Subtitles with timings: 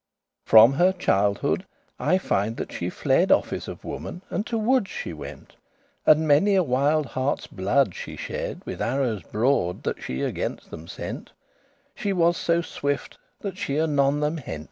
[0.47, 1.67] From her childhood
[1.99, 5.55] I finde that she fled Office of woman, and to woods she went,
[6.07, 10.87] And many a wilde harte's blood she shed With arrows broad that she against them
[10.87, 11.33] sent;
[11.93, 14.59] She was so swift, that she anon them hent.